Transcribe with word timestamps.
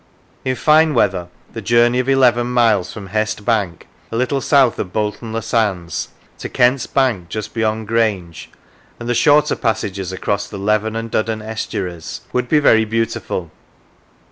In 0.43 0.55
fine 0.55 0.95
weather 0.95 1.27
the 1.53 1.61
journey 1.61 1.99
of 1.99 2.09
eleven 2.09 2.47
miles 2.49 2.91
from 2.91 3.05
Hest 3.05 3.45
Bank, 3.45 3.85
a 4.11 4.15
little 4.17 4.41
south 4.41 4.79
of 4.79 4.91
Bolton 4.91 5.31
le 5.31 5.43
Sands, 5.43 6.07
to 6.39 6.49
Kent's 6.49 6.87
Bank 6.87 7.29
just 7.29 7.53
beyond 7.53 7.87
Grange, 7.87 8.49
and 8.99 9.07
the 9.07 9.13
shorter 9.13 9.55
passages 9.55 10.11
across 10.11 10.47
the 10.47 10.57
Leven 10.57 10.95
and 10.95 11.11
Duddon 11.11 11.43
estuaries, 11.43 12.21
would 12.33 12.49
be 12.49 12.57
very 12.57 12.83
beautiful. 12.83 13.51